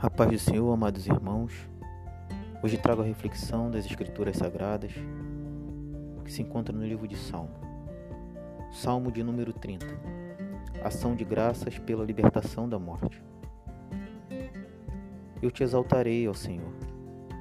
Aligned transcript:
A 0.00 0.08
paz 0.08 0.30
do 0.30 0.38
Senhor, 0.38 0.72
amados 0.72 1.08
irmãos. 1.08 1.52
Hoje 2.62 2.78
trago 2.78 3.02
a 3.02 3.04
reflexão 3.04 3.68
das 3.68 3.84
Escrituras 3.84 4.36
Sagradas 4.36 4.92
que 6.24 6.32
se 6.32 6.40
encontra 6.40 6.72
no 6.72 6.86
livro 6.86 7.08
de 7.08 7.16
Salmo. 7.16 7.50
Salmo 8.70 9.10
de 9.10 9.24
número 9.24 9.52
30. 9.52 9.84
Ação 10.84 11.16
de 11.16 11.24
graças 11.24 11.80
pela 11.80 12.04
libertação 12.04 12.68
da 12.68 12.78
morte. 12.78 13.20
Eu 15.42 15.50
te 15.50 15.64
exaltarei, 15.64 16.28
ó 16.28 16.32
Senhor, 16.32 16.72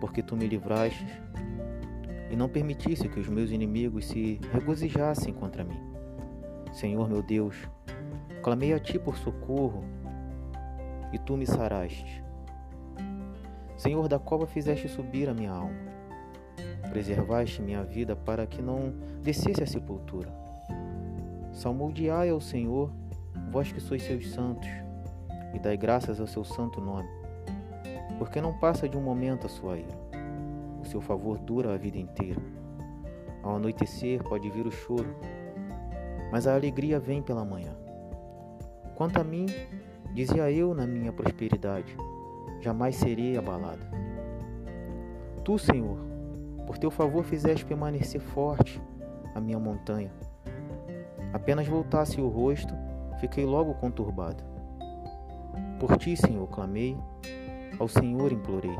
porque 0.02 0.24
tu 0.24 0.36
me 0.36 0.48
livraste 0.48 1.06
e 2.32 2.36
não 2.36 2.50
permitisse 2.50 3.08
que 3.08 3.20
os 3.20 3.28
meus 3.28 3.52
inimigos 3.52 4.08
se 4.08 4.40
regozijassem 4.52 5.32
contra 5.32 5.64
mim. 5.64 5.80
Senhor 6.74 7.08
meu 7.08 7.22
Deus, 7.22 7.56
clamei 8.42 8.74
a 8.74 8.80
ti 8.80 8.98
por 8.98 9.16
socorro 9.16 9.84
e 11.14 11.20
tu 11.20 11.38
me 11.38 11.46
saraste. 11.46 12.26
Senhor, 13.78 14.08
da 14.08 14.18
cova 14.18 14.48
fizeste 14.48 14.90
subir 14.90 15.30
a 15.30 15.34
minha 15.34 15.52
alma. 15.52 15.76
Preservaste 16.90 17.62
minha 17.62 17.84
vida 17.84 18.16
para 18.16 18.48
que 18.48 18.60
não 18.60 18.92
descesse 19.22 19.62
a 19.62 19.68
sepultura. 19.68 20.34
Salmodiai 21.54 22.30
ao 22.30 22.42
Senhor, 22.42 22.92
vós 23.52 23.72
que 23.72 23.80
sois 23.80 24.02
seus 24.02 24.32
santos, 24.32 24.68
e 25.54 25.60
dai 25.60 25.78
graças 25.78 26.20
ao 26.20 26.28
seu 26.28 26.44
santo 26.44 26.82
nome, 26.82 27.08
porque 28.18 28.42
não 28.42 28.58
passa 28.58 28.90
de 28.90 28.98
um 28.98 29.02
momento 29.02 29.46
a 29.46 29.50
sua 29.50 29.78
ira. 29.78 30.08
O 30.82 30.86
seu 30.86 31.00
favor 31.00 31.38
dura 31.38 31.74
a 31.74 31.78
vida 31.78 31.98
inteira. 31.98 32.42
Ao 33.44 33.58
anoitecer 33.58 34.24
pode 34.24 34.50
vir 34.50 34.66
o 34.66 34.72
choro, 34.72 35.16
mas 36.32 36.48
a 36.48 36.56
alegria 36.56 37.00
vem 37.00 37.22
pela 37.22 37.46
manhã. 37.46 37.76
Quanto 38.96 39.20
a 39.20 39.24
mim, 39.24 39.46
dizia 40.14 40.52
eu 40.52 40.74
na 40.74 40.88
minha 40.88 41.14
prosperidade, 41.14 41.96
jamais 42.62 42.96
serei 42.96 43.38
abalado. 43.38 43.82
Tu, 45.44 45.58
Senhor, 45.58 45.98
por 46.66 46.78
teu 46.78 46.92
favor 46.92 47.24
fizeste 47.24 47.66
permanecer 47.66 48.20
forte 48.20 48.82
a 49.34 49.40
minha 49.40 49.60
montanha. 49.60 50.12
Apenas 51.34 51.68
voltasse 51.68 52.20
o 52.20 52.28
rosto, 52.28 52.74
fiquei 53.20 53.46
logo 53.46 53.74
conturbado. 53.76 54.44
Por 55.80 55.98
ti, 55.98 56.18
Senhor, 56.18 56.48
clamei, 56.48 56.98
ao 57.80 57.88
Senhor 57.88 58.32
implorei. 58.32 58.76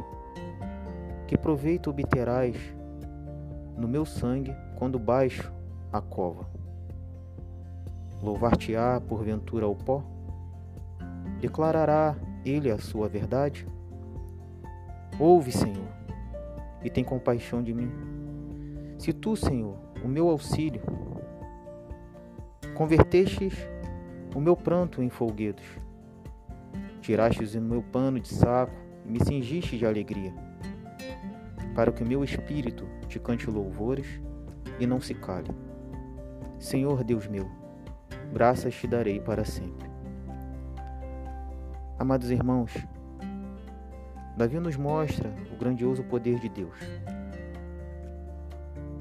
Que 1.28 1.38
proveito 1.38 1.90
obterás 1.90 2.56
no 3.78 3.88
meu 3.88 4.06
sangue 4.06 4.56
quando 4.76 4.98
baixo 4.98 5.52
a 5.92 6.02
cova? 6.02 6.48
Louvar-te-á 8.22 9.00
porventura 9.02 9.66
ao 9.66 9.76
pó? 9.76 10.04
Declarará 11.40 12.16
ele 12.50 12.72
a 12.72 12.78
sua 12.78 13.08
verdade? 13.08 13.68
Ouve, 15.20 15.52
Senhor, 15.52 15.88
e 16.84 16.90
tem 16.90 17.04
compaixão 17.04 17.64
de 17.64 17.74
mim. 17.74 17.92
Se 19.00 19.12
tu, 19.12 19.36
Senhor, 19.36 19.78
o 20.04 20.08
meu 20.08 20.30
auxílio, 20.30 20.82
convertestes 22.76 23.54
o 24.36 24.40
meu 24.40 24.56
pranto 24.56 25.02
em 25.02 25.10
folguedos, 25.10 25.66
tirastes 27.02 27.56
o 27.56 27.62
meu 27.62 27.82
pano 27.82 28.20
de 28.20 28.28
saco 28.28 28.74
e 29.06 29.10
me 29.10 29.24
cingiste 29.24 29.78
de 29.78 29.86
alegria, 29.86 30.34
para 31.74 31.92
que 31.92 32.04
o 32.04 32.08
meu 32.08 32.24
espírito 32.24 32.86
te 33.08 33.20
cante 33.20 33.50
louvores 33.50 34.22
e 34.80 34.86
não 34.86 35.02
se 35.02 35.14
cale. 35.14 35.50
Senhor 36.60 37.04
Deus 37.04 37.28
meu, 37.28 37.50
graças 38.32 38.76
te 38.76 38.86
darei 38.88 39.20
para 39.20 39.44
sempre. 39.44 39.87
Amados 42.00 42.30
irmãos, 42.30 42.72
Davi 44.38 44.60
nos 44.60 44.78
mostra 44.78 45.34
o 45.52 45.58
grandioso 45.58 46.04
poder 46.04 46.40
de 46.40 46.48
Deus. 46.48 46.78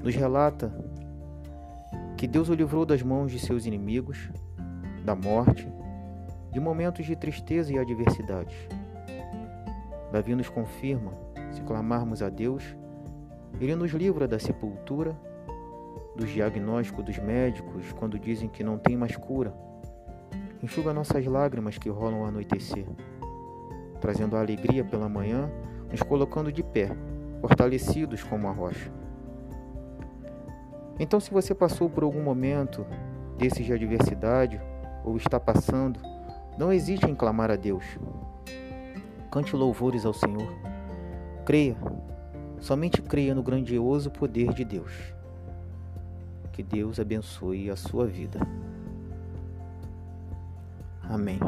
Nos 0.03 0.15
relata 0.15 0.73
que 2.17 2.25
Deus 2.25 2.49
o 2.49 2.55
livrou 2.55 2.87
das 2.87 3.03
mãos 3.03 3.31
de 3.31 3.37
seus 3.37 3.67
inimigos, 3.67 4.31
da 5.05 5.15
morte, 5.15 5.71
de 6.51 6.59
momentos 6.59 7.05
de 7.05 7.15
tristeza 7.15 7.71
e 7.71 7.77
adversidades. 7.77 8.57
Davi 10.11 10.33
nos 10.33 10.49
confirma, 10.49 11.11
se 11.51 11.61
clamarmos 11.61 12.23
a 12.23 12.29
Deus, 12.29 12.63
ele 13.61 13.75
nos 13.75 13.91
livra 13.91 14.27
da 14.27 14.39
sepultura, 14.39 15.15
dos 16.15 16.31
diagnósticos 16.31 17.05
dos 17.05 17.19
médicos 17.19 17.93
quando 17.93 18.17
dizem 18.17 18.49
que 18.49 18.63
não 18.63 18.79
tem 18.79 18.97
mais 18.97 19.15
cura 19.15 19.53
enxuga 20.61 20.93
nossas 20.93 21.25
lágrimas 21.25 21.77
que 21.77 21.89
rolam 21.89 22.21
ao 22.21 22.27
anoitecer, 22.27 22.85
trazendo 23.99 24.35
a 24.35 24.39
alegria 24.39 24.83
pela 24.83 25.09
manhã, 25.09 25.49
nos 25.91 26.01
colocando 26.01 26.51
de 26.51 26.63
pé, 26.63 26.91
fortalecidos 27.41 28.23
como 28.23 28.47
a 28.47 28.51
rocha. 28.51 28.91
Então, 30.99 31.19
se 31.19 31.29
você 31.31 31.53
passou 31.53 31.89
por 31.89 32.03
algum 32.03 32.23
momento 32.23 32.85
desses 33.37 33.65
de 33.65 33.73
adversidade 33.73 34.59
ou 35.03 35.15
está 35.15 35.39
passando, 35.39 35.99
não 36.57 36.73
hesite 36.73 37.05
em 37.05 37.15
clamar 37.15 37.51
a 37.51 37.55
Deus. 37.55 37.85
Cante 39.31 39.55
louvores 39.55 40.05
ao 40.05 40.13
Senhor. 40.13 40.51
Creia, 41.45 41.77
somente 42.59 43.01
creia 43.01 43.35
no 43.35 43.43
grandioso 43.43 44.09
poder 44.09 44.53
de 44.53 44.65
Deus. 44.65 45.13
Que 46.51 46.63
Deus 46.63 46.99
abençoe 46.99 47.69
a 47.69 47.75
sua 47.75 48.07
vida. 48.07 48.39
Amém. 51.09 51.39